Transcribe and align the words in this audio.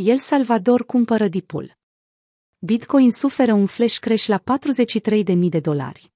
El 0.00 0.18
Salvador 0.18 0.86
cumpără 0.86 1.28
dipul. 1.28 1.78
Bitcoin 2.58 3.10
suferă 3.10 3.52
un 3.52 3.66
flash 3.66 3.98
crash 3.98 4.26
la 4.26 4.42
43.000 5.32 5.48
de 5.48 5.60
dolari. 5.60 6.12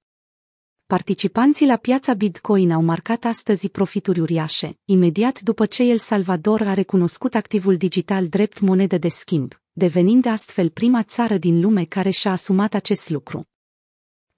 Participanții 0.87 1.67
la 1.67 1.77
piața 1.77 2.15
Bitcoin 2.15 2.71
au 2.71 2.83
marcat 2.83 3.25
astăzi 3.25 3.69
profituri 3.69 4.21
uriașe, 4.21 4.79
imediat 4.85 5.41
după 5.41 5.67
ce 5.67 5.83
El 5.83 5.99
Salvador 5.99 6.61
a 6.61 6.75
recunoscut 6.75 7.35
activul 7.35 7.77
digital 7.77 8.29
drept 8.29 8.61
monedă 8.61 8.99
de 8.99 9.09
schimb, 9.09 9.61
devenind 9.73 10.27
astfel 10.27 10.71
prima 10.71 11.03
țară 11.03 11.37
din 11.37 11.61
lume 11.61 11.85
care 11.85 12.11
și-a 12.11 12.31
asumat 12.31 12.75
acest 12.75 13.11
lucru. 13.11 13.52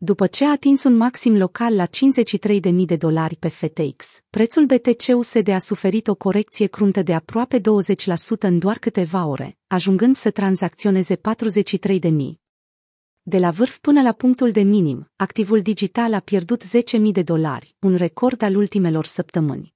După 0.05 0.27
ce 0.27 0.45
a 0.45 0.51
atins 0.51 0.85
un 0.85 0.97
maxim 0.97 1.37
local 1.37 1.75
la 1.75 1.87
53.000 1.87 2.85
de 2.87 2.97
dolari 2.97 3.37
pe 3.37 3.49
FTX, 3.49 4.21
prețul 4.31 4.67
BTC-USD 4.67 5.49
a 5.49 5.59
suferit 5.59 6.09
o 6.09 6.15
corecție 6.15 6.67
cruntă 6.67 7.03
de 7.03 7.15
aproape 7.15 7.61
20% 7.61 7.63
în 8.39 8.59
doar 8.59 8.79
câteva 8.79 9.27
ore, 9.27 9.59
ajungând 9.67 10.17
să 10.17 10.31
tranzacționeze 10.31 11.17
43.000. 11.17 11.21
De 13.23 13.39
la 13.39 13.51
vârf 13.51 13.79
până 13.79 14.03
la 14.03 14.13
punctul 14.13 14.51
de 14.51 14.61
minim, 14.61 15.11
activul 15.17 15.63
digital 15.63 16.15
a 16.15 16.21
pierdut 16.21 16.65
10.000 16.65 17.01
de 17.13 17.23
dolari, 17.23 17.77
un 17.79 17.95
record 17.95 18.43
al 18.43 18.57
ultimelor 18.57 19.05
săptămâni. 19.05 19.75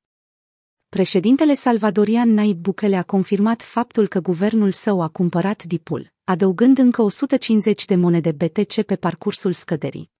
Președintele 0.88 1.54
salvadorian 1.54 2.34
Naib 2.34 2.58
Bukele 2.58 2.96
a 2.96 3.02
confirmat 3.02 3.62
faptul 3.62 4.08
că 4.08 4.20
guvernul 4.20 4.70
său 4.70 5.00
a 5.00 5.08
cumpărat 5.08 5.64
dipul, 5.64 6.12
adăugând 6.24 6.78
încă 6.78 7.02
150 7.02 7.84
de 7.84 7.94
monede 7.94 8.32
BTC 8.32 8.82
pe 8.82 8.96
parcursul 8.96 9.52
scăderii. 9.52 10.16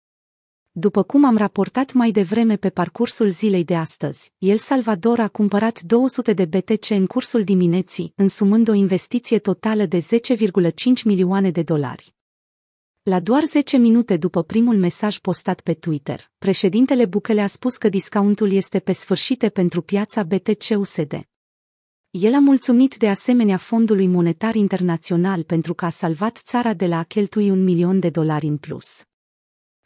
După 0.81 1.03
cum 1.03 1.25
am 1.25 1.37
raportat 1.37 1.93
mai 1.93 2.11
devreme 2.11 2.57
pe 2.57 2.71
parcursul 2.71 3.29
zilei 3.29 3.65
de 3.65 3.77
astăzi, 3.77 4.33
El 4.39 4.57
Salvador 4.57 5.21
a 5.21 5.29
cumpărat 5.29 5.81
200 5.81 6.33
de 6.33 6.45
BTC 6.45 6.91
în 6.91 7.07
cursul 7.07 7.45
dimineții, 7.45 8.13
însumând 8.17 8.69
o 8.69 8.73
investiție 8.73 9.39
totală 9.39 9.87
de 9.87 9.99
10,5 9.99 10.03
milioane 11.05 11.51
de 11.51 11.63
dolari. 11.63 12.15
La 13.03 13.21
doar 13.21 13.45
10 13.45 13.77
minute 13.77 14.17
după 14.17 14.43
primul 14.43 14.77
mesaj 14.77 15.19
postat 15.19 15.61
pe 15.61 15.75
Twitter, 15.75 16.31
președintele 16.39 17.07
Bukele 17.07 17.41
a 17.41 17.47
spus 17.47 17.77
că 17.77 17.89
discountul 17.89 18.53
este 18.53 18.79
pe 18.79 18.93
sfârșite 18.93 19.49
pentru 19.49 19.83
piața 19.83 20.23
BTC-USD. 20.23 21.21
El 22.11 22.35
a 22.35 22.41
mulțumit 22.41 22.97
de 22.97 23.09
asemenea 23.09 23.57
Fondului 23.57 24.07
Monetar 24.07 24.55
Internațional 24.55 25.43
pentru 25.43 25.75
că 25.75 25.85
a 25.85 25.91
salvat 25.91 26.37
țara 26.37 26.75
de 26.75 26.87
la 26.87 26.99
a 26.99 27.03
cheltui 27.03 27.51
un 27.51 27.65
milion 27.65 28.01
de 28.01 28.11
dolari 28.11 28.47
în 28.47 28.57
plus. 28.57 29.08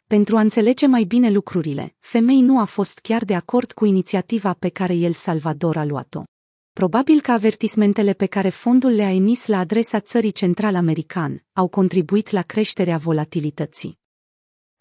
Pentru 0.07 0.37
a 0.37 0.39
înțelege 0.39 0.87
mai 0.87 1.03
bine 1.03 1.29
lucrurile, 1.29 1.95
femei 1.99 2.41
nu 2.41 2.59
a 2.59 2.63
fost 2.63 2.99
chiar 2.99 3.25
de 3.25 3.35
acord 3.35 3.71
cu 3.71 3.85
inițiativa 3.85 4.53
pe 4.53 4.69
care 4.69 4.93
El 4.93 5.11
Salvador 5.13 5.77
a 5.77 5.85
luat-o. 5.85 6.23
Probabil 6.73 7.21
că 7.21 7.31
avertismentele 7.31 8.13
pe 8.13 8.25
care 8.25 8.49
fondul 8.49 8.91
le-a 8.91 9.13
emis 9.13 9.47
la 9.47 9.57
adresa 9.57 9.99
țării 9.99 10.31
central-american 10.31 11.45
au 11.53 11.67
contribuit 11.67 12.29
la 12.29 12.41
creșterea 12.41 12.97
volatilității. 12.97 13.97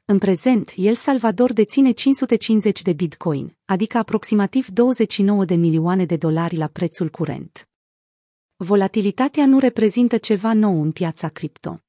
În 0.05 0.19
prezent, 0.19 0.73
El 0.77 0.95
Salvador 0.95 1.53
deține 1.53 1.91
550 1.91 2.83
de 2.83 2.93
bitcoin, 2.93 3.57
adică 3.65 3.99
aproximativ 3.99 4.69
29 4.69 5.45
de 5.45 5.55
milioane 5.55 6.05
de 6.05 6.17
dolari 6.17 6.57
la 6.57 6.67
prețul 6.67 7.09
curent. 7.09 7.69
Volatilitatea 8.57 9.47
nu 9.47 9.59
reprezintă 9.59 10.17
ceva 10.17 10.53
nou 10.53 10.83
în 10.83 10.93
piața 10.93 11.29
cripto. 11.29 11.81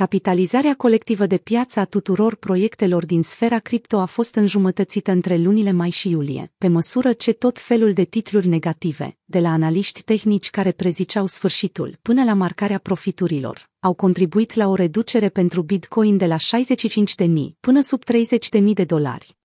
Capitalizarea 0.00 0.74
colectivă 0.74 1.26
de 1.26 1.38
piață 1.38 1.80
a 1.80 1.84
tuturor 1.84 2.34
proiectelor 2.34 3.06
din 3.06 3.22
sfera 3.22 3.58
cripto 3.58 3.98
a 3.98 4.04
fost 4.04 4.34
înjumătățită 4.34 5.10
între 5.10 5.36
lunile 5.36 5.72
mai 5.72 5.90
și 5.90 6.10
iulie, 6.10 6.52
pe 6.58 6.68
măsură 6.68 7.12
ce 7.12 7.32
tot 7.32 7.58
felul 7.58 7.92
de 7.92 8.04
titluri 8.04 8.46
negative, 8.46 9.16
de 9.24 9.38
la 9.38 9.48
analiști 9.48 10.02
tehnici 10.02 10.50
care 10.50 10.72
preziceau 10.72 11.26
sfârșitul 11.26 11.98
până 12.02 12.24
la 12.24 12.34
marcarea 12.34 12.78
profiturilor, 12.78 13.70
au 13.80 13.94
contribuit 13.94 14.54
la 14.54 14.68
o 14.68 14.74
reducere 14.74 15.28
pentru 15.28 15.62
Bitcoin 15.62 16.16
de 16.16 16.26
la 16.26 16.36
65.000 16.36 17.28
până 17.60 17.80
sub 17.80 18.02
30.000 18.04 18.72
de 18.72 18.84
dolari. 18.84 19.39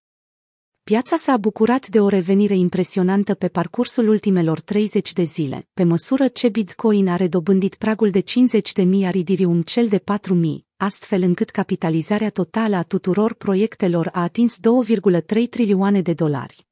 Piața 0.92 1.16
s-a 1.16 1.38
bucurat 1.38 1.88
de 1.88 2.00
o 2.00 2.08
revenire 2.08 2.56
impresionantă 2.56 3.34
pe 3.34 3.48
parcursul 3.48 4.08
ultimelor 4.08 4.62
30 4.62 5.14
de 5.14 5.24
zile, 5.24 5.68
pe 5.74 5.84
măsură 5.84 6.28
ce 6.28 6.50
Bitcoin 6.50 7.08
a 7.08 7.16
redobândit 7.16 7.76
pragul 7.76 8.10
de 8.10 8.20
50 8.20 8.72
de 8.72 8.84
mii, 8.84 9.06
a 9.06 9.10
Ethereum 9.14 9.62
cel 9.62 9.88
de 9.88 9.98
4 9.98 10.34
mii, 10.34 10.66
astfel 10.78 11.22
încât 11.22 11.50
capitalizarea 11.50 12.30
totală 12.30 12.76
a 12.76 12.84
tuturor 12.84 13.34
proiectelor 13.34 14.10
a 14.14 14.22
atins 14.22 14.58
2,3 14.58 15.50
trilioane 15.50 16.02
de 16.02 16.14
dolari. 16.14 16.68